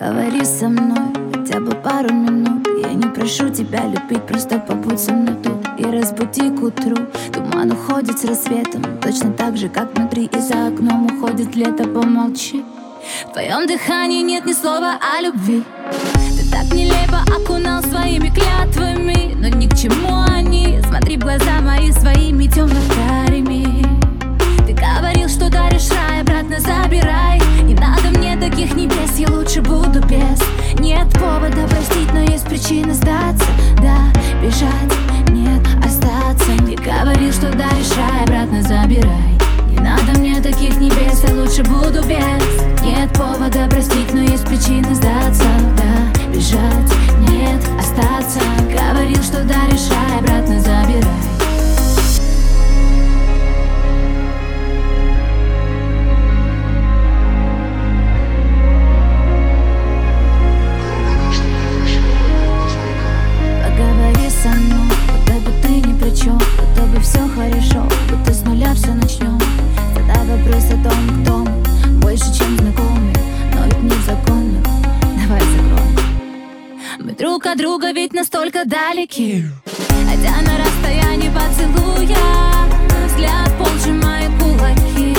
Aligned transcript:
Говори 0.00 0.44
со 0.44 0.68
мной 0.68 1.12
хотя 1.34 1.58
бы 1.58 1.72
пару 1.72 2.14
минут. 2.14 2.68
Я 2.80 2.92
не 2.92 3.08
прошу 3.08 3.48
тебя 3.48 3.84
любить, 3.84 4.22
просто 4.26 4.60
побудь 4.60 5.00
со 5.00 5.12
мной 5.12 5.34
тут 5.42 5.66
И 5.76 5.84
разбуди 5.84 6.50
к 6.50 6.62
утру. 6.62 6.96
Туман 7.32 7.72
уходит 7.72 8.16
с 8.16 8.24
рассветом 8.24 8.82
Точно 9.02 9.32
так 9.32 9.56
же, 9.56 9.68
как 9.68 9.96
внутри 9.96 10.26
и 10.26 10.38
за 10.38 10.68
окном 10.68 11.06
уходит 11.06 11.56
лето. 11.56 11.82
Помолчи. 11.88 12.64
В 13.28 13.32
твоем 13.32 13.66
дыхании 13.66 14.22
нет 14.22 14.46
ни 14.46 14.52
слова 14.52 14.98
о 15.00 15.20
любви. 15.20 15.64
Ты 16.36 16.48
так 16.48 16.72
нелепо 16.72 17.24
окунал 17.36 17.82
своими 17.82 18.28
клятвами 18.28 19.34
Но 19.34 19.48
ни 19.48 19.66
к 19.66 19.76
чему 19.76 20.22
они. 20.30 20.80
Смотри 20.86 21.16
в 21.16 21.20
глаза 21.20 21.60
мои 21.60 21.90
своими 21.90 22.46
темными 22.46 22.97
лучше 41.58 41.70
буду 41.70 42.02
без 42.06 42.82
Нет 42.82 43.12
повода 43.14 43.68
простить, 43.68 44.12
но 44.12 44.20
есть 44.20 44.44
причина 44.46 44.94
сдаться. 44.94 45.44
Да, 45.76 46.28
бежать, 46.32 46.92
нет, 47.30 47.62
остаться. 47.78 48.40
Говорил, 48.70 49.22
что 49.22 49.42
даришь 49.44 49.90
рай, 49.90 50.18
обратно 50.20 50.60
забирай. 50.60 51.02
Поговори 63.64 64.30
со 64.30 64.48
мной, 64.48 64.77
друг 77.18 77.46
от 77.46 77.58
друга 77.58 77.92
ведь 77.92 78.12
настолько 78.12 78.64
далеки. 78.64 79.44
Хотя 80.06 80.40
на 80.42 80.56
расстоянии 80.58 81.30
поцелуя 81.30 82.16
Взгляд 83.06 83.50
пол 83.58 83.68
сжимает 83.82 84.30
кулаки. 84.40 85.16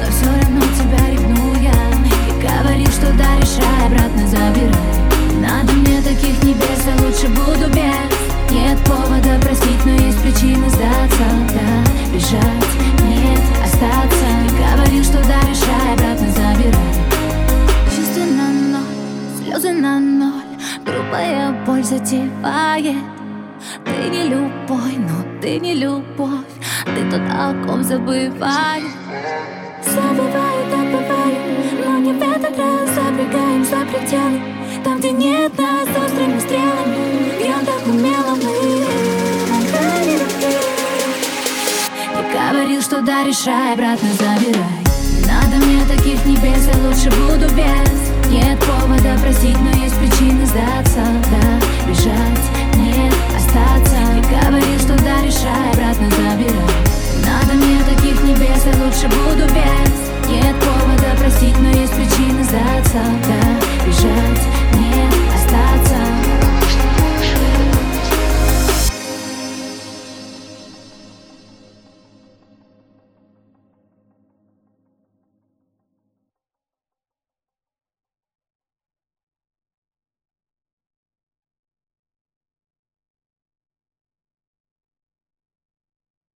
Но 0.00 0.10
все 0.10 0.26
равно 0.26 0.60
тебя 0.76 1.10
ревную 1.10 1.62
я 1.62 1.70
И 1.70 2.42
говоришь, 2.42 2.94
что 2.94 3.12
даришь 3.12 3.58
рай, 3.58 3.86
обратно 3.86 4.26
забирай. 4.28 4.74
Надо 5.40 5.72
мне 5.72 6.02
таких 6.02 6.42
небес, 6.42 6.82
я 6.86 7.04
лучше 7.04 7.28
буду 7.28 7.70
без. 7.70 8.14
Нет 8.50 8.78
повода 8.84 9.38
простить, 9.40 9.84
но 9.84 9.92
есть 9.92 10.20
причины 10.20 10.68
сдаться 10.68 11.24
Да, 11.52 12.12
бежать, 12.12 12.63
боль 21.66 21.82
затевает. 21.82 22.96
Ты 23.84 24.10
не 24.10 24.28
любой, 24.28 24.96
но 24.98 25.40
ты 25.40 25.58
не 25.58 25.74
любовь. 25.74 26.44
Ты 26.84 27.10
тот, 27.10 27.22
о 27.30 27.54
ком 27.66 27.82
забывает 27.82 28.84
Забываю, 29.82 30.70
так 30.70 30.86
бывает. 30.86 31.38
Но 31.84 31.98
не 31.98 32.12
в 32.12 32.22
этот 32.22 32.58
раз 32.58 32.88
забегаем 32.94 33.64
за 33.64 33.80
пределы. 33.86 34.40
Там, 34.82 34.98
где 34.98 35.12
нет 35.12 35.56
нас 35.58 35.88
острыми 35.88 36.38
стрелами. 36.40 37.38
Бьем 37.38 37.64
так 37.64 37.86
умело 37.86 38.34
мы. 38.34 38.84
Ты 42.16 42.38
говорил, 42.38 42.82
что 42.82 43.00
даришь 43.02 43.46
рай, 43.46 43.74
обратно 43.74 44.08
забирай. 44.12 44.84
Не 45.12 45.26
надо 45.26 45.64
мне 45.64 45.84
таких 45.86 46.24
небес, 46.26 46.33
дальше 59.04 59.08
буду 59.08 59.46
без 59.46 60.28
Нет 60.28 60.54
повода 60.60 61.16
просить, 61.18 61.58
но 61.60 61.68
есть 61.68 61.92
причины 61.92 62.44
за 62.44 62.58
отца, 62.78 63.02
да. 63.26 63.63